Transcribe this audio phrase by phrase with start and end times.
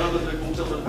[0.00, 0.80] 많은 분들 공짜로.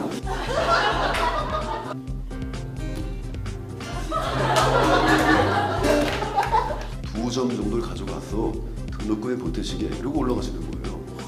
[7.14, 8.54] 두점 정도를 가져가서
[9.00, 11.00] 등록금에 보태시게 이러고 올라가시는 거예요.
[11.18, 11.24] 와,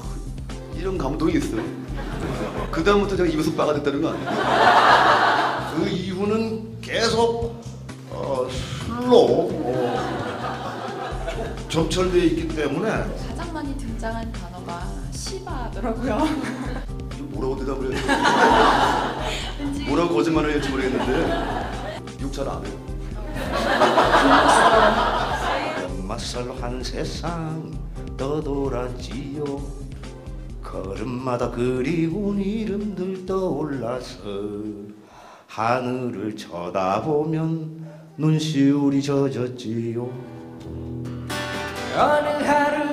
[0.76, 1.62] 이런 감동이 있어요.
[2.70, 4.30] 그 다음부터 제가 입에서 빠가 됐다는 거 아니에요?
[5.76, 7.62] 그 이후는 계속
[8.10, 10.24] 어, 술로 어,
[11.68, 12.88] 점철되어 있기 때문에
[13.28, 16.18] 가장 많이 등장한 단어가 시바더라고요.
[17.34, 19.84] 뭐라고 대답을 해야 돼?
[19.88, 22.74] 뭐라고 거짓말을 할지 모르겠는데 욕잘안 해요.
[25.82, 27.72] 연맛살 한 세상
[28.16, 29.44] 떠돌았지요
[30.62, 34.18] 걸음마다 그리운 이름들 떠올라서
[35.46, 37.84] 하늘을 쳐다보면
[38.16, 40.08] 눈시울이 젖었지요
[41.96, 42.83] 어느 하루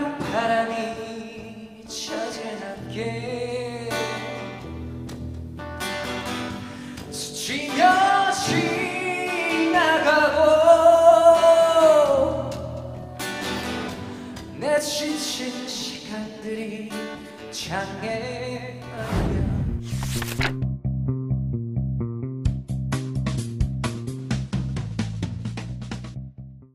[17.72, 18.76] 향해